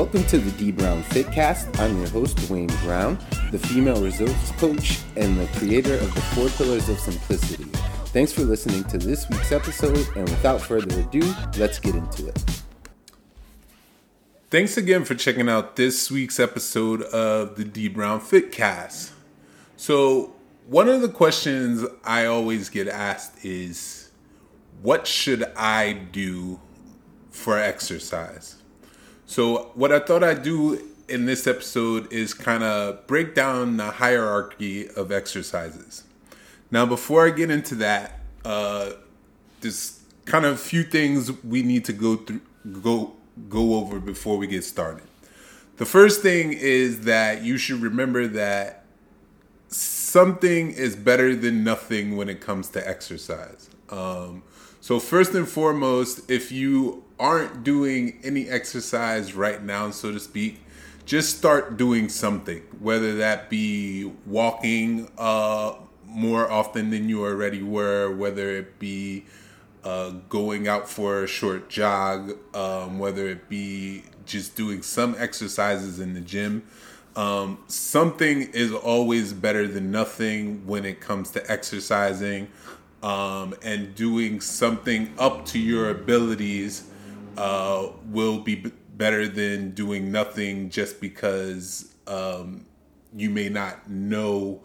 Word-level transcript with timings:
Welcome 0.00 0.24
to 0.28 0.38
the 0.38 0.50
D 0.52 0.72
Brown 0.72 1.02
Fitcast. 1.02 1.78
I'm 1.78 1.98
your 1.98 2.08
host, 2.08 2.38
Dwayne 2.38 2.74
Brown, 2.80 3.18
the 3.52 3.58
female 3.58 4.02
results 4.02 4.50
coach 4.52 5.00
and 5.14 5.38
the 5.38 5.46
creator 5.58 5.92
of 5.92 6.14
the 6.14 6.22
Four 6.22 6.48
Pillars 6.48 6.88
of 6.88 6.98
Simplicity. 6.98 7.64
Thanks 8.06 8.32
for 8.32 8.40
listening 8.40 8.84
to 8.84 8.96
this 8.96 9.28
week's 9.28 9.52
episode, 9.52 10.08
and 10.16 10.26
without 10.26 10.62
further 10.62 11.00
ado, 11.00 11.20
let's 11.58 11.78
get 11.78 11.94
into 11.94 12.28
it. 12.28 12.62
Thanks 14.48 14.78
again 14.78 15.04
for 15.04 15.14
checking 15.14 15.50
out 15.50 15.76
this 15.76 16.10
week's 16.10 16.40
episode 16.40 17.02
of 17.02 17.56
the 17.56 17.64
D 17.64 17.88
Brown 17.88 18.22
Fitcast. 18.22 19.10
So, 19.76 20.32
one 20.66 20.88
of 20.88 21.02
the 21.02 21.10
questions 21.10 21.84
I 22.04 22.24
always 22.24 22.70
get 22.70 22.88
asked 22.88 23.44
is, 23.44 24.10
What 24.80 25.06
should 25.06 25.44
I 25.58 25.92
do 25.92 26.58
for 27.28 27.58
exercise? 27.58 28.59
So, 29.30 29.70
what 29.74 29.92
I 29.92 30.00
thought 30.00 30.24
I'd 30.24 30.42
do 30.42 30.84
in 31.08 31.24
this 31.24 31.46
episode 31.46 32.12
is 32.12 32.34
kind 32.34 32.64
of 32.64 33.06
break 33.06 33.32
down 33.32 33.76
the 33.76 33.92
hierarchy 33.92 34.88
of 34.88 35.12
exercises. 35.12 36.02
Now, 36.72 36.84
before 36.84 37.28
I 37.28 37.30
get 37.30 37.48
into 37.48 37.76
that, 37.76 38.18
uh, 38.44 38.90
there's 39.60 40.00
kind 40.24 40.44
of 40.44 40.54
a 40.54 40.58
few 40.58 40.82
things 40.82 41.30
we 41.44 41.62
need 41.62 41.84
to 41.84 41.92
go 41.92 42.16
through, 42.16 42.40
go 42.82 43.14
go 43.48 43.74
over 43.76 44.00
before 44.00 44.36
we 44.36 44.48
get 44.48 44.64
started. 44.64 45.04
The 45.76 45.86
first 45.86 46.22
thing 46.22 46.52
is 46.52 47.02
that 47.02 47.44
you 47.44 47.56
should 47.56 47.82
remember 47.82 48.26
that 48.26 48.82
something 49.68 50.72
is 50.72 50.96
better 50.96 51.36
than 51.36 51.62
nothing 51.62 52.16
when 52.16 52.28
it 52.28 52.40
comes 52.40 52.68
to 52.70 52.88
exercise. 52.88 53.70
Um, 53.90 54.42
so, 54.80 54.98
first 54.98 55.34
and 55.34 55.48
foremost, 55.48 56.28
if 56.28 56.50
you 56.50 57.04
aren't 57.20 57.62
doing 57.62 58.18
any 58.24 58.48
exercise 58.48 59.34
right 59.34 59.62
now, 59.62 59.90
so 59.90 60.10
to 60.10 60.18
speak, 60.18 60.58
just 61.04 61.36
start 61.36 61.76
doing 61.76 62.08
something, 62.08 62.62
whether 62.80 63.16
that 63.16 63.50
be 63.50 64.10
walking 64.26 65.08
uh, 65.18 65.74
more 66.06 66.50
often 66.50 66.90
than 66.90 67.08
you 67.08 67.24
already 67.24 67.62
were, 67.62 68.10
whether 68.10 68.56
it 68.56 68.78
be 68.78 69.26
uh, 69.84 70.10
going 70.28 70.66
out 70.66 70.88
for 70.88 71.24
a 71.24 71.26
short 71.26 71.68
jog, 71.68 72.36
um, 72.54 72.98
whether 72.98 73.28
it 73.28 73.48
be 73.48 74.02
just 74.24 74.56
doing 74.56 74.82
some 74.82 75.14
exercises 75.18 76.00
in 76.00 76.14
the 76.14 76.20
gym. 76.20 76.62
Um, 77.16 77.58
something 77.66 78.42
is 78.52 78.72
always 78.72 79.32
better 79.32 79.66
than 79.66 79.90
nothing 79.90 80.66
when 80.66 80.84
it 80.84 81.00
comes 81.00 81.30
to 81.32 81.50
exercising 81.50 82.48
um, 83.02 83.54
and 83.62 83.94
doing 83.94 84.40
something 84.40 85.12
up 85.18 85.44
to 85.46 85.58
your 85.58 85.90
abilities 85.90 86.90
uh, 87.40 87.92
will 88.04 88.38
be 88.38 88.54
b- 88.56 88.72
better 88.96 89.26
than 89.26 89.70
doing 89.70 90.12
nothing 90.12 90.68
just 90.68 91.00
because 91.00 91.94
um, 92.06 92.66
you 93.16 93.30
may 93.30 93.48
not 93.48 93.88
know 93.88 94.60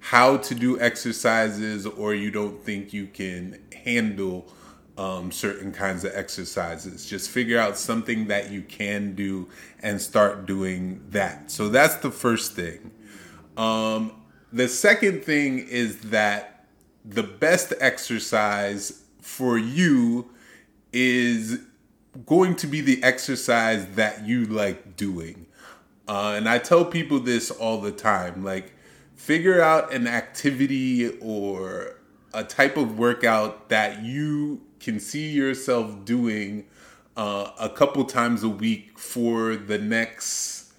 how 0.00 0.36
to 0.36 0.54
do 0.54 0.78
exercises 0.78 1.86
or 1.86 2.14
you 2.14 2.30
don't 2.30 2.62
think 2.62 2.92
you 2.92 3.06
can 3.06 3.58
handle 3.84 4.46
um, 4.98 5.32
certain 5.32 5.72
kinds 5.72 6.04
of 6.04 6.12
exercises. 6.14 7.08
Just 7.08 7.30
figure 7.30 7.58
out 7.58 7.78
something 7.78 8.26
that 8.26 8.50
you 8.50 8.60
can 8.60 9.14
do 9.14 9.48
and 9.80 9.98
start 9.98 10.44
doing 10.44 11.02
that. 11.08 11.50
So 11.50 11.70
that's 11.70 11.96
the 11.96 12.10
first 12.10 12.52
thing. 12.52 12.90
Um, 13.56 14.12
the 14.52 14.68
second 14.68 15.24
thing 15.24 15.60
is 15.60 16.00
that 16.10 16.66
the 17.06 17.22
best 17.22 17.72
exercise 17.80 19.02
for 19.22 19.56
you 19.56 20.30
is 20.92 21.60
going 22.26 22.56
to 22.56 22.66
be 22.66 22.80
the 22.80 23.02
exercise 23.02 23.86
that 23.94 24.26
you 24.26 24.44
like 24.44 24.96
doing. 24.96 25.46
Uh, 26.06 26.34
and 26.36 26.48
I 26.48 26.58
tell 26.58 26.84
people 26.84 27.20
this 27.20 27.50
all 27.50 27.80
the 27.80 27.92
time 27.92 28.42
like, 28.42 28.72
figure 29.14 29.60
out 29.60 29.92
an 29.92 30.06
activity 30.06 31.18
or 31.18 31.96
a 32.32 32.44
type 32.44 32.76
of 32.76 32.98
workout 32.98 33.68
that 33.68 34.02
you 34.02 34.60
can 34.80 35.00
see 35.00 35.28
yourself 35.28 36.04
doing 36.04 36.66
uh, 37.16 37.50
a 37.58 37.68
couple 37.68 38.04
times 38.04 38.42
a 38.42 38.48
week 38.48 38.98
for 38.98 39.56
the 39.56 39.76
next 39.76 40.72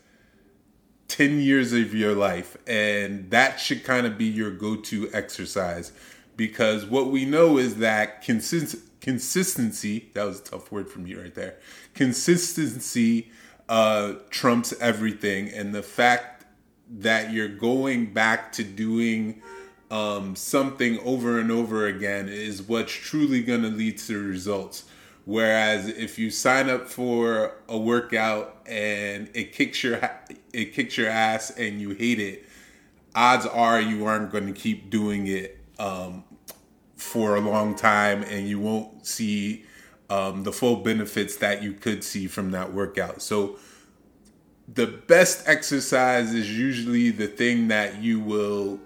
10 1.10 1.42
years 1.42 1.74
of 1.74 1.94
your 1.94 2.16
life. 2.16 2.56
And 2.66 3.30
that 3.32 3.60
should 3.60 3.84
kind 3.84 4.08
of 4.08 4.18
be 4.18 4.26
your 4.26 4.52
go 4.52 4.78
to 4.78 5.10
exercise 5.14 5.92
because 6.38 6.86
what 6.86 7.08
we 7.08 7.26
know 7.26 7.58
is 7.58 7.76
that 7.76 8.22
consist- 8.22 8.78
consistency, 9.02 10.10
that 10.14 10.26
was 10.26 10.40
a 10.40 10.44
tough 10.44 10.72
word 10.72 10.90
for 10.90 11.00
me 11.00 11.16
right 11.16 11.34
there, 11.34 11.58
consistency 11.94 13.32
uh, 13.68 14.14
trumps 14.30 14.74
everything. 14.82 15.50
And 15.50 15.74
the 15.74 15.84
fact 15.84 16.46
that 16.90 17.32
you're 17.32 17.48
going 17.48 18.14
back 18.14 18.52
to 18.54 18.64
doing 18.64 19.42
um, 19.92 20.36
something 20.36 21.00
over 21.00 21.40
and 21.40 21.52
over 21.52 21.88
again 21.88 22.30
is 22.30 22.62
what's 22.62 22.92
truly 22.92 23.42
going 23.42 23.62
to 23.62 23.70
lead 23.70 23.98
to 24.00 24.22
results. 24.22 24.86
Whereas 25.26 25.88
if 25.88 26.18
you 26.18 26.32
sign 26.32 26.70
up 26.70 26.88
for 26.88 27.54
a 27.68 27.78
workout 27.78 28.64
and 28.66 29.30
it 29.36 29.54
kicks 29.54 29.84
your 29.84 30.00
it 30.54 30.74
kicks 30.74 30.98
your 30.98 31.10
ass 31.10 31.52
and 31.52 31.80
you 31.80 31.92
hate 31.92 32.20
it, 32.20 32.48
odds 33.14 33.46
are 33.46 33.80
you 33.80 34.06
aren't 34.06 34.32
going 34.32 34.48
to 34.48 34.60
keep 34.60 34.90
doing 34.90 35.28
it 35.28 35.60
um, 35.78 36.24
for 37.00 37.36
a 37.36 37.40
long 37.40 37.76
time, 37.76 38.24
and 38.24 38.48
you 38.48 38.60
won't 38.60 39.08
see 39.08 39.66
um, 40.10 40.44
the 40.44 40.52
full 40.52 40.78
benefits 40.78 41.38
that 41.38 41.64
you 41.64 41.74
could 41.74 42.04
see 42.04 42.28
from 42.28 42.52
that 42.52 42.74
workout. 42.74 43.22
So 43.22 43.58
the 44.68 44.86
best 44.86 45.48
exercise 45.48 46.34
is 46.34 46.56
usually 46.56 47.10
the 47.10 47.28
thing 47.28 47.70
that 47.70 48.02
you 48.02 48.20
will 48.20 48.80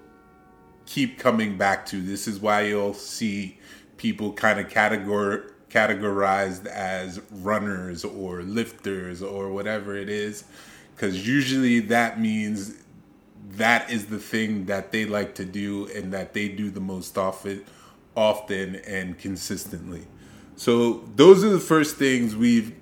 keep 0.86 1.18
coming 1.18 1.58
back 1.58 1.86
to. 1.86 2.00
This 2.00 2.28
is 2.28 2.38
why 2.38 2.62
you'll 2.62 2.94
see 2.94 3.58
people 3.96 4.32
kind 4.32 4.60
of 4.60 4.68
categor- 4.68 5.50
categorized 5.68 6.66
as 6.66 7.20
runners 7.30 8.04
or 8.04 8.42
lifters 8.42 9.22
or 9.22 9.50
whatever 9.50 9.96
it 9.96 10.08
is, 10.08 10.44
because 10.94 11.26
usually 11.26 11.80
that 11.80 12.20
means 12.20 12.74
that 13.56 13.90
is 13.90 14.06
the 14.06 14.18
thing 14.18 14.66
that 14.66 14.92
they 14.92 15.04
like 15.04 15.34
to 15.34 15.44
do 15.44 15.86
and 15.94 16.12
that 16.12 16.32
they 16.32 16.48
do 16.48 16.70
the 16.70 16.80
most 16.80 17.18
often, 17.18 17.64
often 18.16 18.76
and 18.76 19.18
consistently. 19.18 20.06
So 20.56 21.04
those 21.16 21.42
are 21.42 21.50
the 21.50 21.60
first 21.60 21.96
things 21.96 22.36
we've 22.36 22.74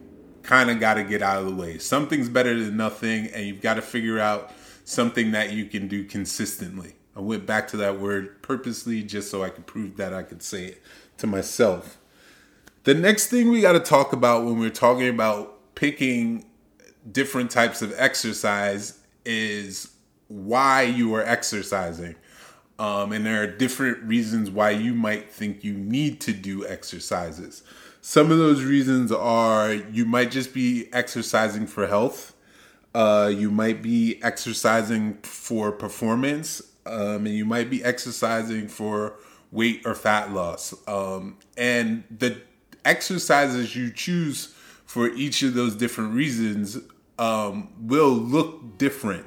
kind 0.42 0.70
of 0.70 0.80
got 0.80 0.94
to 0.94 1.04
get 1.04 1.22
out 1.22 1.38
of 1.38 1.46
the 1.46 1.54
way. 1.54 1.78
Something's 1.78 2.28
better 2.28 2.58
than 2.58 2.76
nothing, 2.76 3.28
and 3.28 3.46
you've 3.46 3.62
got 3.62 3.74
to 3.74 3.82
figure 3.82 4.18
out 4.18 4.52
something 4.84 5.30
that 5.32 5.52
you 5.52 5.66
can 5.66 5.88
do 5.88 6.04
consistently. 6.04 6.94
I 7.16 7.20
went 7.20 7.46
back 7.46 7.68
to 7.68 7.76
that 7.78 8.00
word 8.00 8.42
purposely 8.42 9.02
just 9.02 9.30
so 9.30 9.42
I 9.42 9.50
could 9.50 9.66
prove 9.66 9.96
that 9.96 10.12
I 10.12 10.22
could 10.22 10.42
say 10.42 10.66
it 10.66 10.82
to 11.18 11.26
myself. 11.26 11.98
The 12.84 12.94
next 12.94 13.28
thing 13.28 13.50
we 13.50 13.60
got 13.60 13.72
to 13.72 13.80
talk 13.80 14.12
about 14.12 14.44
when 14.44 14.58
we're 14.58 14.70
talking 14.70 15.08
about 15.08 15.74
picking 15.74 16.46
different 17.10 17.50
types 17.50 17.82
of 17.82 17.94
exercise 17.96 18.98
is 19.24 19.92
why 20.28 20.82
you 20.82 21.14
are 21.14 21.22
exercising. 21.22 22.16
Um, 22.78 23.12
and 23.12 23.24
there 23.24 23.42
are 23.42 23.46
different 23.46 24.02
reasons 24.02 24.50
why 24.50 24.70
you 24.70 24.94
might 24.94 25.30
think 25.30 25.62
you 25.62 25.74
need 25.74 26.20
to 26.22 26.32
do 26.32 26.66
exercises. 26.66 27.62
Some 28.00 28.32
of 28.32 28.38
those 28.38 28.64
reasons 28.64 29.12
are 29.12 29.72
you 29.72 30.04
might 30.04 30.30
just 30.30 30.52
be 30.52 30.88
exercising 30.92 31.66
for 31.66 31.86
health. 31.86 32.34
Uh, 32.94 33.32
you 33.32 33.50
might 33.50 33.80
be 33.82 34.20
exercising 34.22 35.14
for 35.22 35.70
performance 35.70 36.62
um, 36.84 37.26
and 37.26 37.28
you 37.28 37.44
might 37.44 37.70
be 37.70 37.82
exercising 37.84 38.68
for 38.68 39.14
weight 39.50 39.82
or 39.84 39.94
fat 39.94 40.32
loss. 40.32 40.74
Um, 40.88 41.38
and 41.56 42.04
the 42.10 42.40
exercises 42.84 43.76
you 43.76 43.90
choose 43.90 44.54
for 44.84 45.08
each 45.08 45.42
of 45.42 45.54
those 45.54 45.76
different 45.76 46.14
reasons 46.14 46.78
um, 47.18 47.72
will 47.80 48.10
look 48.10 48.78
different. 48.78 49.24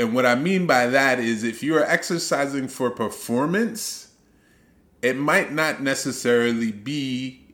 And 0.00 0.14
what 0.14 0.24
I 0.24 0.34
mean 0.34 0.66
by 0.66 0.86
that 0.86 1.18
is 1.18 1.44
if 1.44 1.62
you 1.62 1.76
are 1.76 1.84
exercising 1.84 2.68
for 2.68 2.90
performance, 2.90 4.08
it 5.02 5.18
might 5.18 5.52
not 5.52 5.82
necessarily 5.82 6.72
be 6.72 7.52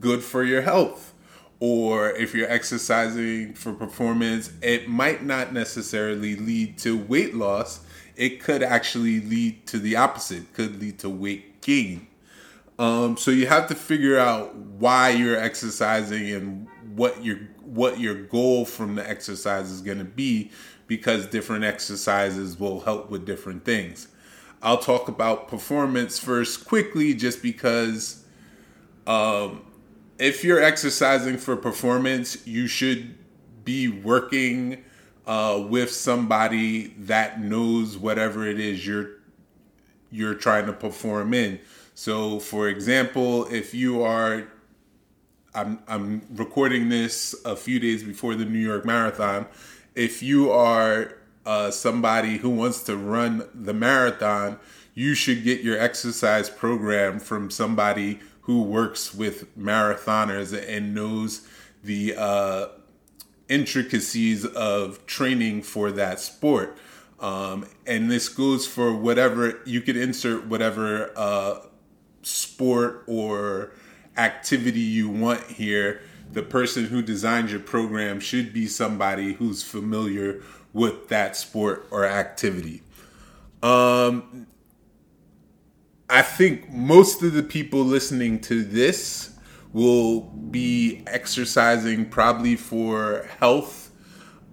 good 0.00 0.24
for 0.24 0.42
your 0.42 0.62
health 0.62 1.14
or 1.60 2.10
if 2.10 2.34
you're 2.34 2.50
exercising 2.50 3.54
for 3.54 3.72
performance, 3.72 4.52
it 4.60 4.88
might 4.88 5.22
not 5.22 5.52
necessarily 5.52 6.34
lead 6.34 6.78
to 6.78 6.98
weight 6.98 7.36
loss. 7.36 7.78
It 8.16 8.40
could 8.40 8.64
actually 8.64 9.20
lead 9.20 9.64
to 9.68 9.78
the 9.78 9.94
opposite, 9.94 10.52
could 10.54 10.80
lead 10.80 10.98
to 10.98 11.08
weight 11.08 11.62
gain. 11.62 12.08
Um, 12.80 13.16
so 13.16 13.30
you 13.30 13.46
have 13.46 13.68
to 13.68 13.76
figure 13.76 14.18
out 14.18 14.52
why 14.56 15.10
you're 15.10 15.38
exercising 15.38 16.32
and 16.32 16.66
what 16.96 17.24
your 17.24 17.38
what 17.62 18.00
your 18.00 18.14
goal 18.14 18.64
from 18.64 18.96
the 18.96 19.08
exercise 19.08 19.70
is 19.70 19.80
going 19.80 19.98
to 19.98 20.04
be, 20.04 20.50
because 20.88 21.26
different 21.26 21.62
exercises 21.62 22.58
will 22.58 22.80
help 22.80 23.10
with 23.10 23.24
different 23.24 23.64
things. 23.64 24.08
I'll 24.60 24.78
talk 24.78 25.06
about 25.06 25.46
performance 25.46 26.18
first 26.18 26.66
quickly, 26.66 27.14
just 27.14 27.42
because 27.42 28.24
um, 29.06 29.62
if 30.18 30.42
you're 30.42 30.60
exercising 30.60 31.36
for 31.36 31.54
performance, 31.56 32.44
you 32.46 32.66
should 32.66 33.16
be 33.64 33.88
working 33.88 34.84
uh, 35.26 35.64
with 35.68 35.92
somebody 35.92 36.88
that 36.98 37.40
knows 37.40 37.96
whatever 37.96 38.46
it 38.46 38.58
is 38.58 38.84
you're 38.84 39.10
you're 40.10 40.34
trying 40.34 40.64
to 40.64 40.72
perform 40.72 41.34
in. 41.34 41.60
So, 41.94 42.40
for 42.40 42.66
example, 42.68 43.44
if 43.52 43.74
you 43.74 44.02
are, 44.02 44.48
I'm 45.54 45.78
I'm 45.86 46.22
recording 46.30 46.88
this 46.88 47.36
a 47.44 47.54
few 47.54 47.78
days 47.78 48.02
before 48.02 48.34
the 48.34 48.46
New 48.46 48.58
York 48.58 48.84
Marathon. 48.84 49.46
If 49.98 50.22
you 50.22 50.52
are 50.52 51.14
uh, 51.44 51.72
somebody 51.72 52.36
who 52.36 52.50
wants 52.50 52.84
to 52.84 52.96
run 52.96 53.48
the 53.52 53.74
marathon, 53.74 54.60
you 54.94 55.16
should 55.16 55.42
get 55.42 55.62
your 55.62 55.76
exercise 55.76 56.48
program 56.48 57.18
from 57.18 57.50
somebody 57.50 58.20
who 58.42 58.62
works 58.62 59.12
with 59.12 59.58
marathoners 59.58 60.56
and 60.56 60.94
knows 60.94 61.48
the 61.82 62.14
uh, 62.16 62.68
intricacies 63.48 64.46
of 64.46 65.04
training 65.06 65.62
for 65.62 65.90
that 65.90 66.20
sport. 66.20 66.78
Um, 67.18 67.66
and 67.84 68.08
this 68.08 68.28
goes 68.28 68.68
for 68.68 68.94
whatever 68.94 69.58
you 69.64 69.80
could 69.80 69.96
insert 69.96 70.46
whatever 70.46 71.10
uh, 71.16 71.56
sport 72.22 73.02
or 73.08 73.72
activity 74.16 74.78
you 74.78 75.08
want 75.08 75.42
here. 75.42 76.02
The 76.32 76.42
person 76.42 76.86
who 76.86 77.02
designed 77.02 77.50
your 77.50 77.60
program 77.60 78.20
should 78.20 78.52
be 78.52 78.66
somebody 78.66 79.34
who's 79.34 79.62
familiar 79.62 80.42
with 80.72 81.08
that 81.08 81.36
sport 81.36 81.86
or 81.90 82.04
activity. 82.04 82.82
Um, 83.62 84.46
I 86.10 86.22
think 86.22 86.70
most 86.70 87.22
of 87.22 87.32
the 87.32 87.42
people 87.42 87.80
listening 87.80 88.40
to 88.42 88.62
this 88.62 89.34
will 89.72 90.20
be 90.20 91.02
exercising 91.06 92.08
probably 92.08 92.56
for 92.56 93.28
health 93.38 93.90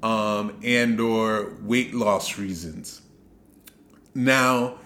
um, 0.04 0.60
and 0.64 1.00
or 1.00 1.54
weight 1.62 1.94
loss 1.94 2.38
reasons. 2.38 3.02
Now, 4.14 4.80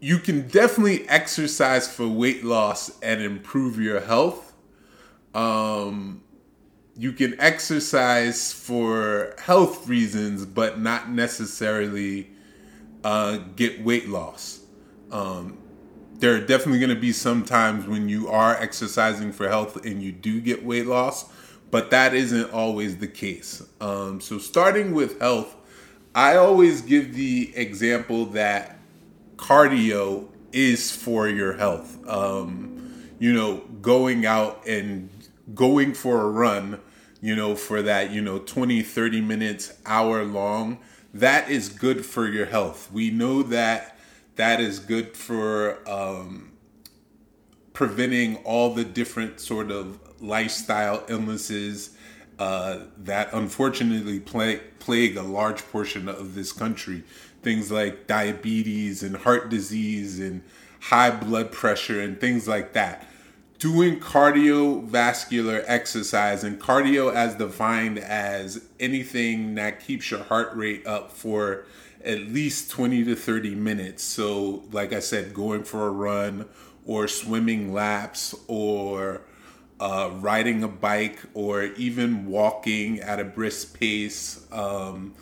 you 0.00 0.18
can 0.18 0.48
definitely 0.48 1.08
exercise 1.08 1.92
for 1.92 2.08
weight 2.08 2.44
loss 2.44 2.98
and 3.00 3.22
improve 3.22 3.78
your 3.78 4.00
health. 4.00 4.51
Um, 5.34 6.22
you 6.96 7.12
can 7.12 7.40
exercise 7.40 8.52
for 8.52 9.34
health 9.38 9.88
reasons, 9.88 10.44
but 10.44 10.78
not 10.78 11.10
necessarily 11.10 12.30
uh, 13.02 13.38
get 13.56 13.82
weight 13.82 14.08
loss. 14.08 14.60
Um, 15.10 15.58
there 16.18 16.34
are 16.34 16.40
definitely 16.40 16.78
going 16.78 16.94
to 16.94 17.00
be 17.00 17.12
some 17.12 17.44
times 17.44 17.86
when 17.86 18.08
you 18.08 18.28
are 18.28 18.54
exercising 18.56 19.32
for 19.32 19.48
health 19.48 19.84
and 19.84 20.02
you 20.02 20.12
do 20.12 20.40
get 20.40 20.64
weight 20.64 20.86
loss, 20.86 21.30
but 21.70 21.90
that 21.90 22.14
isn't 22.14 22.52
always 22.52 22.98
the 22.98 23.08
case. 23.08 23.62
Um, 23.80 24.20
so, 24.20 24.38
starting 24.38 24.94
with 24.94 25.20
health, 25.20 25.56
I 26.14 26.36
always 26.36 26.82
give 26.82 27.14
the 27.14 27.52
example 27.56 28.26
that 28.26 28.78
cardio 29.36 30.28
is 30.52 30.94
for 30.94 31.28
your 31.28 31.54
health. 31.54 31.98
Um, 32.06 33.08
you 33.18 33.32
know, 33.32 33.58
going 33.80 34.26
out 34.26 34.66
and 34.66 35.08
going 35.54 35.94
for 35.94 36.20
a 36.20 36.28
run, 36.28 36.80
you 37.20 37.36
know, 37.36 37.54
for 37.54 37.82
that, 37.82 38.10
you 38.10 38.20
know, 38.20 38.38
20, 38.38 38.82
30 38.82 39.20
minutes, 39.20 39.74
hour 39.86 40.24
long, 40.24 40.78
that 41.14 41.50
is 41.50 41.68
good 41.68 42.04
for 42.04 42.28
your 42.28 42.46
health. 42.46 42.90
We 42.92 43.10
know 43.10 43.42
that 43.44 43.98
that 44.36 44.60
is 44.60 44.78
good 44.78 45.16
for 45.16 45.78
um, 45.88 46.52
preventing 47.72 48.36
all 48.38 48.74
the 48.74 48.84
different 48.84 49.40
sort 49.40 49.70
of 49.70 49.98
lifestyle 50.20 51.04
illnesses 51.08 51.90
uh, 52.38 52.78
that 52.98 53.32
unfortunately 53.32 54.20
plague, 54.20 54.60
plague 54.78 55.16
a 55.16 55.22
large 55.22 55.62
portion 55.70 56.08
of 56.08 56.34
this 56.34 56.52
country. 56.52 57.04
Things 57.42 57.70
like 57.70 58.06
diabetes 58.06 59.02
and 59.02 59.16
heart 59.16 59.48
disease 59.48 60.18
and 60.18 60.42
high 60.80 61.10
blood 61.10 61.52
pressure 61.52 62.00
and 62.00 62.20
things 62.20 62.48
like 62.48 62.72
that. 62.72 63.06
Doing 63.58 64.00
cardiovascular 64.00 65.62
exercise 65.66 66.42
and 66.42 66.60
cardio 66.60 67.14
as 67.14 67.36
defined 67.36 67.98
as 67.98 68.64
anything 68.80 69.54
that 69.54 69.80
keeps 69.80 70.10
your 70.10 70.24
heart 70.24 70.54
rate 70.56 70.86
up 70.86 71.12
for 71.12 71.64
at 72.04 72.18
least 72.20 72.70
20 72.70 73.04
to 73.04 73.14
30 73.14 73.54
minutes. 73.54 74.02
So, 74.02 74.64
like 74.72 74.92
I 74.92 74.98
said, 74.98 75.32
going 75.32 75.62
for 75.62 75.86
a 75.86 75.90
run 75.90 76.48
or 76.84 77.06
swimming 77.06 77.72
laps 77.72 78.34
or 78.48 79.22
uh, 79.80 80.10
riding 80.20 80.62
a 80.62 80.68
bike 80.68 81.18
or 81.34 81.64
even 81.64 82.26
walking 82.26 83.00
at 83.00 83.20
a 83.20 83.24
brisk 83.24 83.78
pace. 83.78 84.46
Um, 84.52 85.14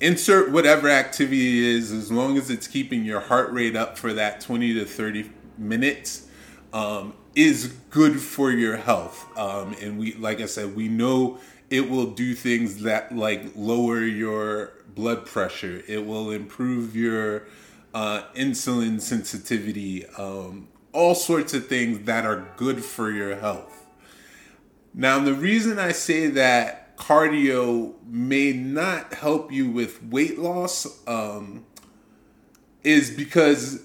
insert 0.00 0.50
whatever 0.50 0.88
activity 0.88 1.58
it 1.58 1.76
is, 1.76 1.92
as 1.92 2.12
long 2.12 2.36
as 2.36 2.50
it's 2.50 2.66
keeping 2.66 3.04
your 3.04 3.20
heart 3.20 3.50
rate 3.52 3.76
up 3.76 3.98
for 3.98 4.12
that 4.12 4.40
20 4.40 4.74
to 4.74 4.84
30 4.84 5.30
minutes. 5.56 6.27
Um, 6.72 7.14
is 7.34 7.68
good 7.90 8.20
for 8.20 8.50
your 8.50 8.76
health. 8.76 9.26
Um, 9.38 9.74
and 9.80 9.98
we, 9.98 10.14
like 10.14 10.40
I 10.40 10.46
said, 10.46 10.74
we 10.74 10.88
know 10.88 11.38
it 11.70 11.88
will 11.88 12.06
do 12.06 12.34
things 12.34 12.82
that 12.82 13.14
like 13.14 13.52
lower 13.54 14.00
your 14.00 14.72
blood 14.94 15.24
pressure. 15.24 15.82
It 15.86 16.04
will 16.04 16.30
improve 16.30 16.96
your 16.96 17.44
uh, 17.94 18.22
insulin 18.34 19.00
sensitivity. 19.00 20.06
Um, 20.06 20.68
all 20.92 21.14
sorts 21.14 21.54
of 21.54 21.68
things 21.68 22.06
that 22.06 22.24
are 22.24 22.48
good 22.56 22.84
for 22.84 23.10
your 23.10 23.36
health. 23.36 23.86
Now, 24.92 25.20
the 25.20 25.34
reason 25.34 25.78
I 25.78 25.92
say 25.92 26.26
that 26.28 26.96
cardio 26.96 27.94
may 28.04 28.52
not 28.52 29.14
help 29.14 29.52
you 29.52 29.70
with 29.70 30.02
weight 30.02 30.38
loss 30.38 31.06
um, 31.06 31.64
is 32.82 33.10
because 33.10 33.84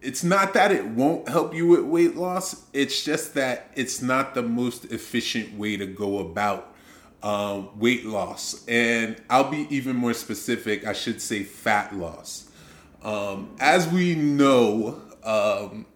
it's 0.00 0.22
not 0.22 0.54
that 0.54 0.72
it 0.72 0.86
won't 0.86 1.28
help 1.28 1.54
you 1.54 1.66
with 1.66 1.84
weight 1.84 2.16
loss, 2.16 2.64
it's 2.72 3.02
just 3.02 3.34
that 3.34 3.70
it's 3.74 4.02
not 4.02 4.34
the 4.34 4.42
most 4.42 4.86
efficient 4.86 5.56
way 5.58 5.76
to 5.76 5.86
go 5.86 6.18
about 6.18 6.74
um, 7.22 7.78
weight 7.78 8.04
loss. 8.04 8.64
And 8.68 9.20
I'll 9.28 9.50
be 9.50 9.66
even 9.74 9.96
more 9.96 10.14
specific, 10.14 10.86
I 10.86 10.92
should 10.92 11.20
say 11.20 11.42
fat 11.42 11.94
loss. 11.96 12.48
Um, 13.02 13.54
as 13.58 13.88
we 13.88 14.14
know, 14.14 15.00
um, 15.24 15.86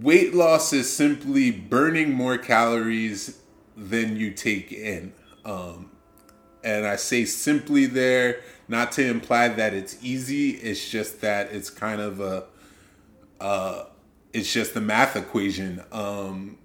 weight 0.00 0.34
loss 0.34 0.72
is 0.72 0.92
simply 0.92 1.50
burning 1.50 2.12
more 2.12 2.38
calories 2.38 3.38
than 3.76 4.16
you 4.16 4.32
take 4.32 4.72
in. 4.72 5.12
Um, 5.44 5.90
and 6.64 6.86
I 6.86 6.96
say 6.96 7.24
simply 7.24 7.86
there, 7.86 8.40
not 8.68 8.92
to 8.92 9.06
imply 9.06 9.48
that 9.48 9.74
it's 9.74 9.98
easy. 10.02 10.50
It's 10.50 10.88
just 10.88 11.20
that 11.20 11.52
it's 11.52 11.70
kind 11.70 12.00
of 12.00 12.20
a, 12.20 12.44
uh, 13.42 13.86
it's 14.32 14.52
just 14.52 14.76
a 14.76 14.80
math 14.80 15.16
equation. 15.16 15.82
Um, 15.90 16.58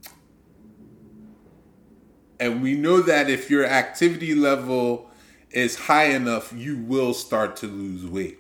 and 2.40 2.62
we 2.62 2.76
know 2.76 3.02
that 3.02 3.30
if 3.30 3.50
your 3.50 3.66
activity 3.66 4.36
level 4.36 5.10
is 5.50 5.76
high 5.76 6.06
enough, 6.06 6.54
you 6.56 6.78
will 6.78 7.16
start 7.16 7.56
to 7.58 7.68
lose 7.68 8.06
weight. 8.06 8.38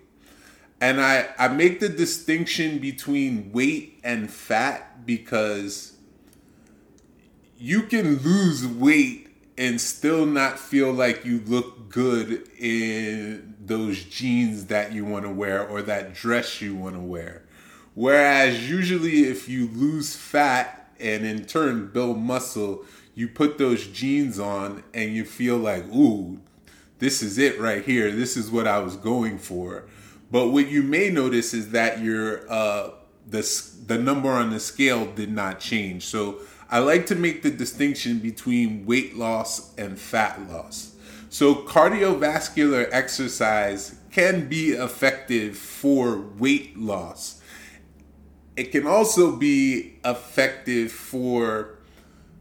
And 0.79 1.01
I, 1.01 1.29
I 1.39 1.48
make 1.48 1.79
the 1.79 1.89
distinction 1.89 2.77
between 2.77 3.51
weight 3.51 4.00
and 4.03 4.29
fat 4.29 5.06
because 5.08 5.98
you 7.58 7.82
can 7.84 8.17
lose 8.17 8.67
weight 8.67 9.29
and 9.58 9.82
still 9.82 10.27
not 10.27 10.60
feel 10.60 10.91
like 10.94 11.25
you 11.25 11.41
look 11.48 11.89
good 11.89 12.48
in 12.60 13.56
those 13.60 14.03
jeans 14.03 14.67
that 14.67 14.94
you 14.94 15.03
want 15.03 15.25
to 15.25 15.32
wear 15.32 15.67
or 15.67 15.82
that 15.82 16.13
dress 16.13 16.62
you 16.62 16.75
want 16.75 16.94
to 16.94 17.01
wear. 17.01 17.46
Whereas 17.97 18.69
usually 18.69 19.23
if 19.23 19.49
you 19.49 19.69
lose 19.69 20.15
fat 20.15 20.87
and 20.99 21.25
in 21.25 21.45
turn 21.45 21.87
build 21.87 22.19
muscle, 22.19 22.85
you 23.15 23.27
put 23.27 23.57
those 23.57 23.87
jeans 23.87 24.37
on 24.37 24.83
and 24.93 25.15
you 25.15 25.25
feel 25.25 25.57
like, 25.57 25.83
ooh, 25.87 26.39
this 26.99 27.23
is 27.23 27.39
it 27.39 27.59
right 27.59 27.83
here. 27.83 28.11
This 28.11 28.37
is 28.37 28.51
what 28.51 28.67
I 28.67 28.77
was 28.77 28.97
going 28.97 29.39
for. 29.39 29.85
But 30.29 30.49
what 30.49 30.67
you 30.67 30.83
may 30.83 31.09
notice 31.09 31.55
is 31.55 31.71
that 31.71 31.99
your 31.99 32.47
uh, 32.51 32.91
the 33.27 33.71
the 33.87 33.97
number 33.97 34.29
on 34.29 34.51
the 34.51 34.59
scale 34.59 35.11
did 35.11 35.31
not 35.31 35.59
change. 35.59 36.05
So 36.05 36.37
I 36.69 36.77
like 36.77 37.07
to 37.07 37.15
make 37.15 37.41
the 37.41 37.49
distinction 37.49 38.19
between 38.19 38.85
weight 38.85 39.17
loss 39.17 39.73
and 39.75 39.97
fat 39.97 40.47
loss. 40.47 40.93
So 41.29 41.55
cardiovascular 41.55 42.89
exercise 42.91 43.95
can 44.11 44.47
be 44.47 44.73
effective 44.73 45.57
for 45.57 46.21
weight 46.37 46.77
loss. 46.77 47.37
It 48.57 48.71
can 48.71 48.87
also 48.87 49.35
be 49.35 49.93
effective 50.03 50.91
for 50.91 51.77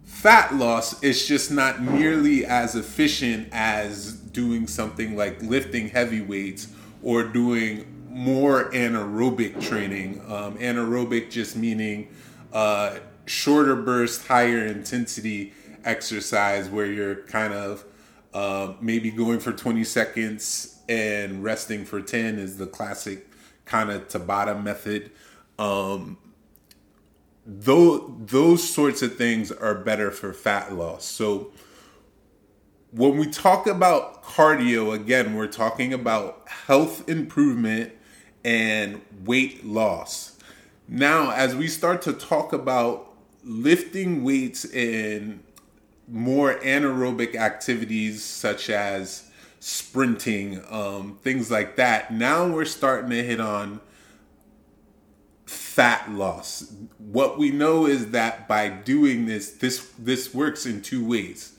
fat 0.04 0.54
loss 0.54 1.02
it's 1.02 1.26
just 1.26 1.50
not 1.50 1.82
nearly 1.82 2.46
as 2.46 2.74
efficient 2.74 3.48
as 3.52 4.12
doing 4.12 4.66
something 4.66 5.16
like 5.16 5.42
lifting 5.42 5.88
heavy 5.88 6.22
weights 6.22 6.68
or 7.02 7.24
doing 7.24 8.06
more 8.08 8.70
anaerobic 8.70 9.60
training. 9.60 10.22
Um, 10.26 10.56
anaerobic 10.56 11.30
just 11.30 11.54
meaning 11.54 12.08
uh, 12.52 12.98
shorter 13.26 13.76
burst, 13.76 14.26
higher 14.26 14.64
intensity 14.66 15.52
exercise 15.84 16.70
where 16.70 16.86
you're 16.86 17.16
kind 17.16 17.52
of 17.52 17.84
uh, 18.32 18.72
maybe 18.80 19.10
going 19.10 19.38
for 19.38 19.52
20 19.52 19.84
seconds 19.84 20.80
and 20.88 21.44
resting 21.44 21.84
for 21.84 22.00
10 22.00 22.38
is 22.38 22.56
the 22.56 22.66
classic 22.66 23.28
kind 23.66 23.90
of 23.90 24.08
Tabata 24.08 24.60
method. 24.62 25.10
Um, 25.58 26.18
though 27.46 28.14
those 28.26 28.68
sorts 28.68 29.02
of 29.02 29.16
things 29.16 29.52
are 29.52 29.74
better 29.74 30.10
for 30.10 30.32
fat 30.32 30.74
loss. 30.74 31.04
So 31.04 31.52
when 32.90 33.16
we 33.16 33.26
talk 33.26 33.66
about 33.66 34.24
cardio, 34.24 34.94
again, 34.94 35.34
we're 35.34 35.46
talking 35.46 35.92
about 35.92 36.48
health 36.48 37.08
improvement 37.08 37.92
and 38.44 39.00
weight 39.24 39.64
loss. 39.64 40.38
Now, 40.88 41.30
as 41.30 41.54
we 41.54 41.68
start 41.68 42.02
to 42.02 42.12
talk 42.12 42.52
about 42.52 43.12
lifting 43.44 44.24
weights 44.24 44.64
in 44.64 45.42
more 46.08 46.54
anaerobic 46.54 47.34
activities 47.34 48.24
such 48.24 48.70
as 48.70 49.30
sprinting, 49.60 50.62
um, 50.70 51.18
things 51.22 51.50
like 51.50 51.76
that, 51.76 52.12
now 52.12 52.46
we're 52.48 52.64
starting 52.64 53.10
to 53.10 53.22
hit 53.22 53.40
on 53.40 53.80
fat 55.76 56.10
loss. 56.10 56.72
What 56.96 57.36
we 57.36 57.50
know 57.50 57.84
is 57.84 58.12
that 58.12 58.48
by 58.48 58.70
doing 58.70 59.26
this, 59.26 59.50
this 59.50 59.90
this 59.98 60.32
works 60.32 60.64
in 60.64 60.80
two 60.80 61.06
ways. 61.06 61.52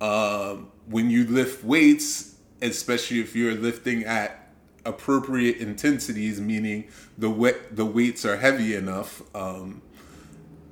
Um, 0.00 0.72
when 0.86 1.08
you 1.08 1.24
lift 1.24 1.62
weights, 1.62 2.34
especially 2.60 3.20
if 3.20 3.36
you're 3.36 3.54
lifting 3.54 4.02
at 4.02 4.48
appropriate 4.84 5.58
intensities, 5.58 6.40
meaning 6.40 6.88
the 7.16 7.30
wet, 7.30 7.76
the 7.76 7.86
weights 7.86 8.24
are 8.24 8.38
heavy 8.38 8.74
enough, 8.74 9.22
um, 9.36 9.82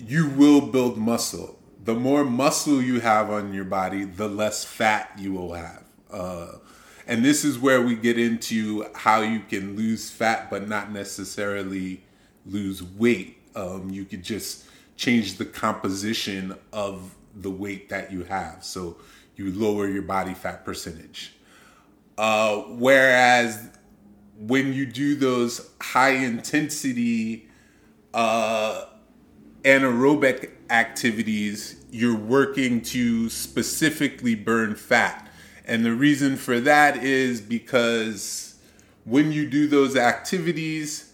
you 0.01 0.29
will 0.31 0.61
build 0.61 0.99
muscle. 0.99 1.61
The 1.85 1.95
more 1.95 2.25
muscle 2.25 2.83
you 2.83 2.99
have 2.99 3.31
on 3.31 3.55
your 3.55 3.65
body, 3.65 4.03
the 4.03 4.27
less 4.27 4.65
fat 4.65 5.12
you 5.17 5.33
will 5.33 5.55
have. 5.55 5.85
Uh, 6.11 6.55
and 7.07 7.25
this 7.25 7.45
is 7.45 7.61
where 7.61 7.81
we 7.81 7.95
get 7.95 8.19
into 8.19 8.87
how 8.93 9.21
you 9.21 9.39
can 9.49 9.77
lose 9.77 10.11
fat, 10.11 10.51
but 10.51 10.69
not 10.69 10.91
necessarily 10.91 12.03
lose 12.47 12.83
weight. 12.83 13.39
Um, 13.55 13.91
you 13.91 14.05
could 14.05 14.23
just 14.23 14.65
change 14.97 15.37
the 15.37 15.45
composition 15.45 16.57
of 16.73 17.15
the 17.35 17.51
weight 17.51 17.89
that 17.89 18.13
you 18.13 18.25
have. 18.25 18.65
So 18.65 18.97
you 19.37 19.53
lower 19.53 19.89
your 19.89 20.03
body 20.03 20.35
fat 20.35 20.65
percentage. 20.65 21.35
Uh, 22.19 22.57
whereas 22.69 23.69
when 24.39 24.73
you 24.73 24.87
do 24.87 25.15
those 25.15 25.71
high 25.81 26.11
intensity 26.11 27.49
uh, 28.13 28.87
anaerobic 29.63 30.51
activities, 30.71 31.85
you're 31.91 32.17
working 32.17 32.81
to 32.81 33.29
specifically 33.29 34.35
burn 34.35 34.75
fat. 34.75 35.31
And 35.65 35.85
the 35.85 35.93
reason 35.93 36.37
for 36.37 36.61
that 36.61 37.03
is 37.03 37.41
because 37.41 38.57
when 39.05 39.33
you 39.33 39.49
do 39.49 39.67
those 39.67 39.97
activities, 39.97 41.12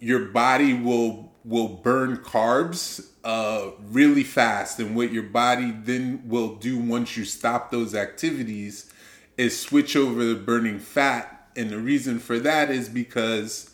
your 0.00 0.26
body 0.26 0.74
will 0.74 1.30
will 1.44 1.68
burn 1.68 2.18
carbs 2.18 3.06
uh, 3.24 3.70
really 3.90 4.24
fast. 4.24 4.78
And 4.78 4.94
what 4.94 5.12
your 5.12 5.22
body 5.22 5.70
then 5.70 6.22
will 6.26 6.56
do 6.56 6.78
once 6.78 7.16
you 7.16 7.24
stop 7.24 7.70
those 7.70 7.94
activities 7.94 8.92
is 9.36 9.58
switch 9.58 9.96
over 9.96 10.20
to 10.20 10.36
burning 10.36 10.78
fat. 10.78 11.48
And 11.56 11.70
the 11.70 11.78
reason 11.78 12.18
for 12.18 12.38
that 12.40 12.70
is 12.70 12.88
because 12.88 13.70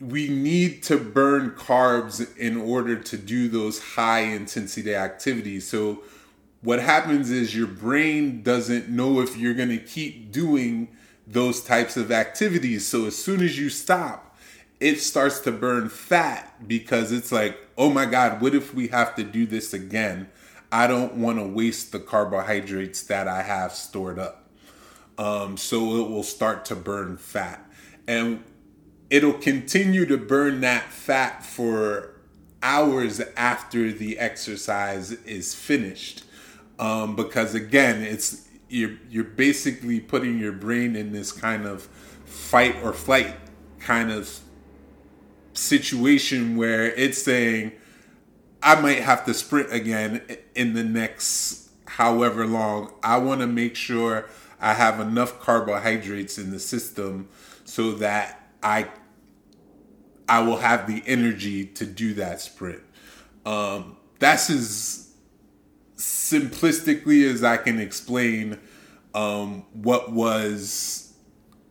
we 0.00 0.28
need 0.28 0.82
to 0.84 0.98
burn 0.98 1.52
carbs 1.52 2.36
in 2.36 2.56
order 2.56 2.96
to 2.96 3.16
do 3.16 3.48
those 3.48 3.80
high 3.80 4.20
intensity 4.20 4.94
activities. 4.94 5.68
So, 5.68 6.02
what 6.60 6.80
happens 6.80 7.30
is 7.30 7.56
your 7.56 7.66
brain 7.66 8.42
doesn't 8.42 8.88
know 8.88 9.20
if 9.20 9.36
you're 9.36 9.54
going 9.54 9.70
to 9.70 9.78
keep 9.78 10.30
doing 10.30 10.88
those 11.32 11.62
types 11.62 11.96
of 11.96 12.12
activities. 12.12 12.86
So, 12.86 13.06
as 13.06 13.16
soon 13.16 13.42
as 13.42 13.58
you 13.58 13.70
stop, 13.70 14.36
it 14.80 15.00
starts 15.00 15.40
to 15.40 15.52
burn 15.52 15.88
fat 15.88 16.66
because 16.66 17.12
it's 17.12 17.32
like, 17.32 17.56
oh 17.78 17.90
my 17.90 18.04
God, 18.04 18.40
what 18.40 18.54
if 18.54 18.74
we 18.74 18.88
have 18.88 19.14
to 19.16 19.24
do 19.24 19.46
this 19.46 19.72
again? 19.72 20.28
I 20.70 20.86
don't 20.86 21.14
want 21.14 21.38
to 21.38 21.46
waste 21.46 21.92
the 21.92 22.00
carbohydrates 22.00 23.02
that 23.04 23.28
I 23.28 23.42
have 23.42 23.72
stored 23.72 24.18
up. 24.18 24.48
Um, 25.18 25.56
so 25.56 25.96
it 25.96 26.10
will 26.10 26.22
start 26.22 26.64
to 26.66 26.76
burn 26.76 27.16
fat. 27.16 27.64
And 28.08 28.42
it'll 29.10 29.34
continue 29.34 30.06
to 30.06 30.16
burn 30.16 30.62
that 30.62 30.90
fat 30.90 31.44
for 31.44 32.16
hours 32.62 33.20
after 33.36 33.92
the 33.92 34.18
exercise 34.18 35.12
is 35.12 35.54
finished. 35.54 36.24
Um, 36.78 37.14
because 37.14 37.54
again, 37.54 38.02
it's 38.02 38.48
you're 38.72 38.96
you're 39.10 39.24
basically 39.24 40.00
putting 40.00 40.38
your 40.38 40.52
brain 40.52 40.96
in 40.96 41.12
this 41.12 41.30
kind 41.30 41.66
of 41.66 41.82
fight 42.24 42.76
or 42.82 42.92
flight 42.92 43.36
kind 43.78 44.10
of 44.10 44.40
situation 45.52 46.56
where 46.56 46.86
it's 46.94 47.22
saying 47.22 47.72
I 48.62 48.80
might 48.80 49.00
have 49.00 49.26
to 49.26 49.34
sprint 49.34 49.72
again 49.72 50.22
in 50.54 50.72
the 50.72 50.84
next 50.84 51.68
however 51.86 52.46
long. 52.46 52.92
I 53.02 53.18
want 53.18 53.42
to 53.42 53.46
make 53.46 53.76
sure 53.76 54.26
I 54.58 54.72
have 54.74 55.00
enough 55.00 55.40
carbohydrates 55.40 56.38
in 56.38 56.50
the 56.50 56.58
system 56.58 57.28
so 57.64 57.92
that 57.92 58.48
I 58.62 58.88
I 60.28 60.40
will 60.40 60.58
have 60.58 60.86
the 60.86 61.02
energy 61.06 61.66
to 61.66 61.84
do 61.84 62.14
that 62.14 62.40
sprint. 62.40 62.80
Um, 63.44 63.96
that's 64.18 64.48
as 64.48 65.01
simplistically 66.02 67.30
as 67.32 67.44
I 67.44 67.56
can 67.56 67.78
explain 67.78 68.58
um, 69.14 69.64
what 69.72 70.10
was 70.10 71.12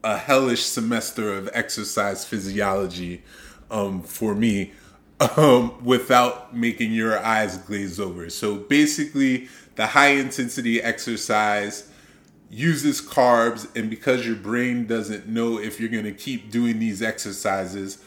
a 0.03 0.17
hellish 0.17 0.63
semester 0.63 1.33
of 1.33 1.49
exercise 1.53 2.23
physiology 2.23 3.23
um, 3.69 4.01
for 4.01 4.33
me 4.33 4.71
um, 5.37 5.83
without 5.83 6.55
making 6.55 6.93
your 6.93 7.19
eyes 7.19 7.57
glaze 7.57 7.99
over. 7.99 8.29
So 8.29 8.55
basically, 8.55 9.49
the 9.75 9.87
high 9.87 10.13
intensity 10.13 10.81
exercise 10.81 11.89
uses 12.49 13.01
carbs, 13.01 13.73
and 13.75 13.89
because 13.89 14.25
your 14.25 14.35
brain 14.35 14.87
doesn't 14.87 15.27
know 15.27 15.59
if 15.59 15.79
you're 15.79 15.89
going 15.89 16.05
to 16.05 16.13
keep 16.13 16.51
doing 16.51 16.79
these 16.79 17.01
exercises, 17.01 18.03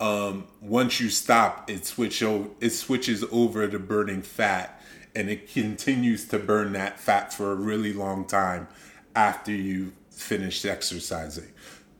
um, 0.00 0.46
once 0.60 1.00
you 1.00 1.08
stop, 1.08 1.70
it 1.70 1.86
switch 1.86 2.22
over, 2.22 2.48
it 2.60 2.70
switches 2.70 3.24
over 3.30 3.66
to 3.68 3.78
burning 3.78 4.22
fat, 4.22 4.81
and 5.14 5.28
it 5.28 5.52
continues 5.52 6.26
to 6.28 6.38
burn 6.38 6.72
that 6.72 6.98
fat 6.98 7.32
for 7.32 7.52
a 7.52 7.54
really 7.54 7.92
long 7.92 8.24
time 8.24 8.68
after 9.14 9.52
you 9.52 9.92
finish 10.10 10.64
exercising, 10.64 11.48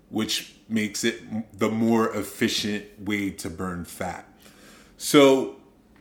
which 0.09 0.55
makes 0.69 1.05
it 1.05 1.59
the 1.59 1.69
more 1.69 2.15
efficient 2.15 2.85
way 3.01 3.31
to 3.31 3.51
burn 3.51 3.85
fat. 3.85 4.27
So, 4.97 5.57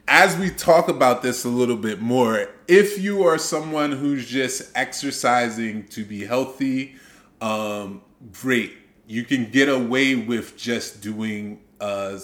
as 0.07 0.37
we 0.37 0.49
talk 0.49 0.89
about 0.89 1.21
this 1.21 1.45
a 1.45 1.49
little 1.49 1.77
bit 1.77 2.01
more, 2.01 2.49
if 2.67 3.01
you 3.01 3.23
are 3.23 3.37
someone 3.37 3.91
who's 3.91 4.27
just 4.27 4.71
exercising 4.75 5.87
to 5.87 6.03
be 6.03 6.25
healthy, 6.25 6.95
um, 7.39 8.01
great. 8.33 8.73
You 9.07 9.23
can 9.23 9.49
get 9.49 9.69
away 9.69 10.15
with 10.15 10.57
just 10.57 11.01
doing, 11.01 11.61
uh, 11.79 12.19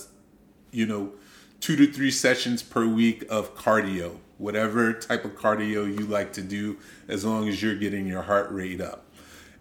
you 0.72 0.86
know, 0.86 1.14
two 1.60 1.76
to 1.76 1.92
three 1.92 2.12
sessions 2.12 2.62
per 2.62 2.86
week 2.86 3.26
of 3.30 3.56
cardio, 3.56 4.18
whatever 4.38 4.94
type 4.94 5.26
of 5.26 5.36
cardio 5.36 5.88
you 5.88 6.06
like 6.06 6.34
to 6.34 6.42
do, 6.42 6.78
as 7.08 7.26
long 7.26 7.48
as 7.48 7.62
you're 7.62 7.76
getting 7.76 8.08
your 8.08 8.22
heart 8.24 8.52
rate 8.52 8.82
up. 8.82 9.06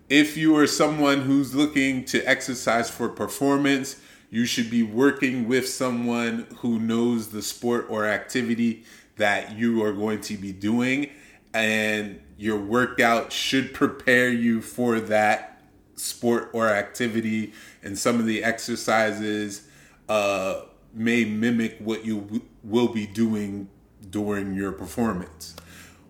If 0.09 0.37
you 0.37 0.57
are 0.57 0.67
someone 0.67 1.23
who's 1.23 1.55
looking 1.55 2.05
to 2.07 2.23
exercise 2.23 2.89
for 2.89 3.09
performance, 3.09 3.97
you 4.31 4.45
should 4.45 4.71
be 4.71 4.83
working 4.83 5.49
with 5.49 5.69
someone 5.69 6.47
who 6.59 6.79
knows 6.79 7.29
the 7.29 7.43
sport 7.43 7.87
or 7.89 8.07
activity 8.07 8.85
that 9.17 9.57
you 9.57 9.83
are 9.83 9.93
going 9.93 10.21
to 10.21 10.37
be 10.37 10.53
doing, 10.53 11.11
and 11.55 12.21
your 12.37 12.59
workout 12.59 13.33
should 13.33 13.73
prepare 13.73 14.29
you 14.29 14.61
for 14.61 15.01
that 15.01 15.63
sport 15.95 16.51
or 16.53 16.69
activity. 16.69 17.53
And 17.83 17.99
some 17.99 18.21
of 18.21 18.27
the 18.27 18.45
exercises 18.45 19.67
uh, 20.09 20.63
may 20.93 21.25
mimic 21.25 21.79
what 21.79 22.05
you 22.05 22.21
w- 22.21 22.43
will 22.63 22.89
be 22.89 23.07
doing 23.07 23.69
during 24.11 24.55
your 24.55 24.73
performance. 24.73 25.55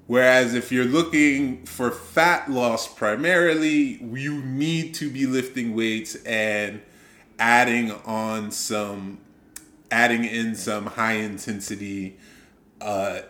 Whereas 0.07 0.55
if 0.55 0.71
you're 0.71 0.85
looking 0.85 1.66
for 1.66 1.90
fat 1.90 2.50
loss 2.50 2.87
primarily, 2.87 4.00
you 4.02 4.40
need 4.43 4.95
to 4.95 5.11
be 5.11 5.26
lifting 5.26 5.75
weights 5.75 6.14
and 6.25 6.81
adding 7.38 7.90
on 7.90 8.52
some, 8.52 9.19
adding 9.90 10.25
in 10.25 10.55
some 10.55 10.87
high 10.87 11.14
intensity 11.14 12.19
uh, 12.81 13.21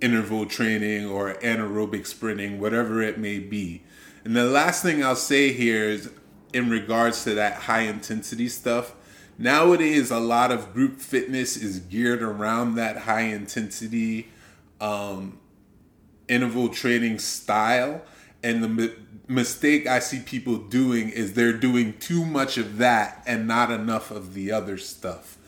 interval 0.00 0.46
training 0.46 1.06
or 1.06 1.34
anaerobic 1.34 2.06
sprinting, 2.06 2.60
whatever 2.60 3.02
it 3.02 3.18
may 3.18 3.38
be. 3.38 3.82
And 4.24 4.36
the 4.36 4.44
last 4.44 4.82
thing 4.82 5.02
I'll 5.02 5.16
say 5.16 5.52
here 5.52 5.84
is 5.84 6.10
in 6.52 6.70
regards 6.70 7.24
to 7.24 7.34
that 7.34 7.54
high 7.54 7.82
intensity 7.82 8.48
stuff, 8.48 8.94
nowadays 9.42 10.10
a 10.10 10.20
lot 10.20 10.52
of 10.52 10.72
group 10.72 11.00
fitness 11.00 11.56
is 11.56 11.80
geared 11.80 12.22
around 12.22 12.76
that 12.76 12.98
high 12.98 13.22
intensity 13.22 14.28
um, 14.80 15.38
interval 16.28 16.68
training 16.68 17.18
style. 17.18 18.02
And 18.42 18.62
the 18.62 18.68
mi- 18.68 18.94
mistake 19.28 19.86
i 19.86 19.98
see 19.98 20.18
people 20.18 20.58
doing 20.58 21.08
is 21.08 21.32
they're 21.32 21.52
doing 21.52 21.96
too 21.98 22.24
much 22.24 22.58
of 22.58 22.76
that 22.78 23.22
and 23.24 23.46
not 23.46 23.70
enough 23.70 24.10
of 24.10 24.34
the 24.34 24.52
other 24.52 24.78
stuff. 24.78 25.38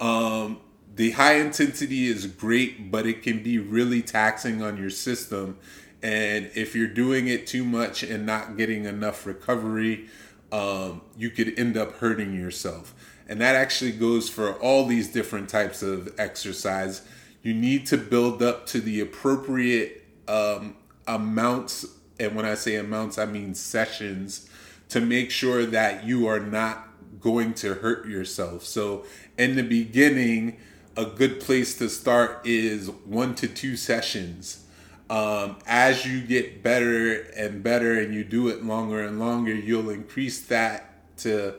Um, 0.00 0.60
the 0.94 1.12
high 1.12 1.36
intensity 1.36 2.06
is 2.06 2.26
great 2.26 2.90
but 2.90 3.06
it 3.06 3.22
can 3.22 3.42
be 3.42 3.58
really 3.58 4.02
taxing 4.02 4.62
on 4.62 4.76
your 4.76 4.90
system. 4.90 5.58
And 6.02 6.50
if 6.54 6.74
you're 6.74 6.88
doing 6.88 7.28
it 7.28 7.46
too 7.46 7.64
much 7.64 8.02
and 8.02 8.26
not 8.26 8.56
getting 8.56 8.84
enough 8.86 9.26
recovery 9.26 10.08
um, 10.50 11.00
you 11.16 11.30
could 11.30 11.58
end 11.58 11.76
up 11.76 11.92
hurting 11.94 12.34
yourself 12.34 12.94
and 13.28 13.40
that 13.40 13.54
actually 13.54 13.92
goes 13.92 14.28
for 14.28 14.54
all 14.54 14.86
these 14.86 15.12
different 15.12 15.48
types 15.48 15.82
of 15.82 16.12
exercise. 16.18 17.02
You 17.42 17.54
need 17.54 17.86
to 17.86 17.96
build 17.96 18.42
up 18.42 18.66
to 18.68 18.80
the 18.80 19.00
appropriate 19.00 20.04
um, 20.28 20.76
amounts, 21.06 21.86
and 22.20 22.34
when 22.34 22.44
I 22.44 22.54
say 22.54 22.76
amounts, 22.76 23.18
I 23.18 23.26
mean 23.26 23.54
sessions, 23.54 24.48
to 24.90 25.00
make 25.00 25.30
sure 25.30 25.64
that 25.66 26.04
you 26.04 26.26
are 26.26 26.40
not 26.40 26.88
going 27.20 27.54
to 27.54 27.74
hurt 27.74 28.06
yourself. 28.06 28.64
So, 28.64 29.04
in 29.38 29.56
the 29.56 29.62
beginning, 29.62 30.58
a 30.96 31.06
good 31.06 31.40
place 31.40 31.78
to 31.78 31.88
start 31.88 32.46
is 32.46 32.90
one 32.90 33.34
to 33.36 33.48
two 33.48 33.76
sessions. 33.76 34.64
Um, 35.08 35.56
as 35.66 36.06
you 36.06 36.22
get 36.22 36.62
better 36.62 37.22
and 37.36 37.62
better 37.62 37.98
and 37.98 38.14
you 38.14 38.24
do 38.24 38.48
it 38.48 38.64
longer 38.64 39.02
and 39.02 39.18
longer, 39.18 39.54
you'll 39.54 39.90
increase 39.90 40.40
that 40.46 41.16
to 41.18 41.54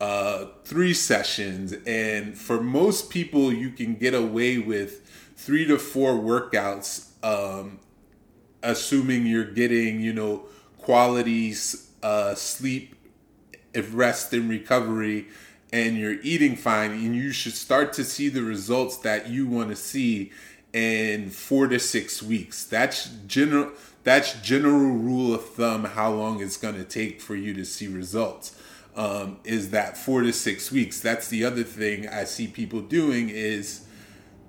uh, 0.00 0.46
three 0.64 0.94
sessions. 0.94 1.74
And 1.86 2.36
for 2.36 2.60
most 2.60 3.10
people, 3.10 3.52
you 3.52 3.70
can 3.70 3.94
get 3.94 4.14
away 4.14 4.58
with 4.58 5.04
three 5.36 5.64
to 5.66 5.78
four 5.78 6.12
workouts, 6.12 7.06
um, 7.22 7.80
assuming 8.62 9.26
you're 9.26 9.44
getting, 9.44 10.00
you 10.00 10.12
know, 10.12 10.44
quality 10.78 11.54
uh, 12.02 12.34
sleep, 12.34 12.94
rest, 13.92 14.32
and 14.32 14.48
recovery, 14.48 15.28
and 15.72 15.96
you're 15.96 16.20
eating 16.22 16.56
fine. 16.56 16.92
And 16.92 17.14
you 17.14 17.32
should 17.32 17.54
start 17.54 17.92
to 17.94 18.04
see 18.04 18.28
the 18.28 18.42
results 18.42 18.98
that 18.98 19.28
you 19.28 19.46
want 19.46 19.70
to 19.70 19.76
see 19.76 20.32
in 20.72 21.30
four 21.30 21.66
to 21.68 21.78
six 21.78 22.22
weeks. 22.22 22.64
That's 22.64 23.08
general. 23.26 23.72
That's 24.04 24.40
general 24.40 24.78
rule 24.78 25.34
of 25.34 25.44
thumb 25.44 25.84
how 25.84 26.12
long 26.12 26.40
it's 26.40 26.56
going 26.56 26.76
to 26.76 26.84
take 26.84 27.20
for 27.20 27.34
you 27.34 27.52
to 27.54 27.64
see 27.64 27.88
results 27.88 28.58
um, 28.98 29.38
is 29.44 29.70
that 29.70 29.96
four 29.96 30.22
to 30.22 30.32
six 30.32 30.72
weeks. 30.72 30.98
That's 30.98 31.28
the 31.28 31.44
other 31.44 31.62
thing 31.62 32.08
I 32.08 32.24
see 32.24 32.48
people 32.48 32.80
doing 32.80 33.30
is 33.30 33.86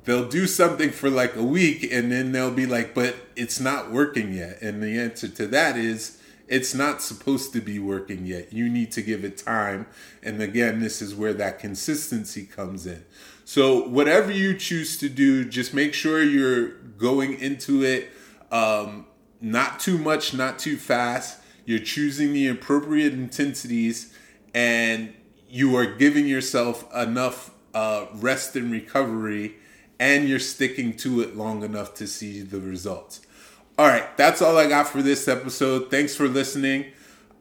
they'll 0.05 0.27
do 0.27 0.47
something 0.47 0.89
for 0.89 1.07
like 1.07 1.35
a 1.35 1.43
week 1.43 1.87
and 1.91 2.11
then 2.11 2.31
they'll 2.31 2.49
be 2.49 2.65
like, 2.65 2.95
but 2.95 3.15
it's 3.35 3.59
not 3.59 3.91
working 3.91 4.33
yet. 4.33 4.59
And 4.59 4.81
the 4.81 4.99
answer 4.99 5.27
to 5.27 5.45
that 5.47 5.77
is 5.77 6.19
it's 6.47 6.73
not 6.73 7.03
supposed 7.03 7.53
to 7.53 7.61
be 7.61 7.77
working 7.77 8.25
yet. 8.25 8.51
You 8.51 8.67
need 8.67 8.91
to 8.93 9.03
give 9.03 9.23
it 9.23 9.37
time. 9.37 9.85
And 10.23 10.41
again, 10.41 10.79
this 10.79 10.99
is 10.99 11.13
where 11.13 11.33
that 11.33 11.59
consistency 11.59 12.43
comes 12.43 12.87
in. 12.87 13.05
So, 13.45 13.87
whatever 13.87 14.31
you 14.31 14.55
choose 14.57 14.97
to 14.97 15.09
do, 15.09 15.45
just 15.45 15.75
make 15.75 15.93
sure 15.93 16.23
you're 16.23 16.69
going 16.97 17.39
into 17.39 17.83
it 17.83 18.09
um, 18.51 19.05
not 19.41 19.79
too 19.79 19.99
much, 19.99 20.33
not 20.33 20.57
too 20.57 20.77
fast. 20.77 21.39
You're 21.65 21.79
choosing 21.79 22.33
the 22.33 22.47
appropriate 22.47 23.13
intensities 23.13 24.11
and 24.53 25.13
you 25.49 25.75
are 25.75 25.85
giving 25.85 26.27
yourself 26.27 26.85
enough 26.95 27.51
uh, 27.73 28.05
rest 28.15 28.55
and 28.55 28.71
recovery 28.71 29.55
and 29.99 30.29
you're 30.29 30.39
sticking 30.39 30.95
to 30.95 31.21
it 31.21 31.35
long 31.35 31.63
enough 31.63 31.93
to 31.95 32.07
see 32.07 32.41
the 32.41 32.59
results. 32.59 33.21
All 33.77 33.87
right, 33.87 34.15
that's 34.17 34.41
all 34.41 34.57
I 34.57 34.67
got 34.67 34.87
for 34.87 35.01
this 35.01 35.27
episode. 35.27 35.91
Thanks 35.91 36.15
for 36.15 36.27
listening, 36.27 36.85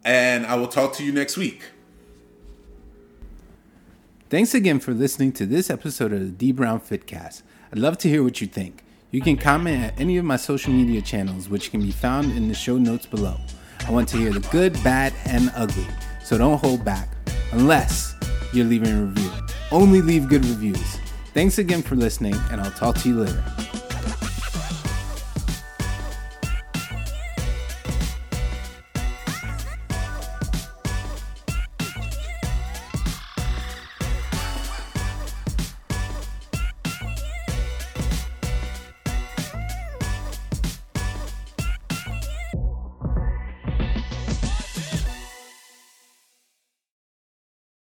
and 0.04 0.46
I 0.46 0.56
will 0.56 0.68
talk 0.68 0.92
to 0.94 1.04
you 1.04 1.12
next 1.12 1.36
week. 1.36 1.62
Thanks 4.30 4.54
again 4.54 4.78
for 4.78 4.92
listening 4.92 5.32
to 5.32 5.46
this 5.46 5.70
episode 5.70 6.12
of 6.12 6.20
the 6.20 6.30
D 6.30 6.52
Brown 6.52 6.80
Fitcast. 6.80 7.42
I'd 7.72 7.78
love 7.78 7.98
to 7.98 8.08
hear 8.08 8.22
what 8.22 8.40
you 8.40 8.46
think. 8.46 8.84
You 9.10 9.20
can 9.20 9.36
comment 9.36 9.84
at 9.84 10.00
any 10.00 10.18
of 10.18 10.24
my 10.24 10.36
social 10.36 10.72
media 10.72 11.00
channels, 11.00 11.48
which 11.48 11.70
can 11.70 11.80
be 11.80 11.90
found 11.90 12.32
in 12.32 12.48
the 12.48 12.54
show 12.54 12.76
notes 12.76 13.06
below. 13.06 13.36
I 13.86 13.90
want 13.90 14.08
to 14.10 14.18
hear 14.18 14.32
the 14.32 14.46
good, 14.50 14.74
bad, 14.84 15.14
and 15.24 15.50
ugly. 15.56 15.86
So 16.28 16.36
don't 16.36 16.58
hold 16.58 16.84
back 16.84 17.08
unless 17.52 18.14
you're 18.52 18.66
leaving 18.66 18.92
a 18.92 19.00
review. 19.06 19.30
Only 19.72 20.02
leave 20.02 20.28
good 20.28 20.44
reviews. 20.44 20.98
Thanks 21.32 21.56
again 21.56 21.80
for 21.80 21.96
listening, 21.96 22.34
and 22.50 22.60
I'll 22.60 22.70
talk 22.70 22.96
to 22.96 23.08
you 23.08 23.20
later. 23.20 23.67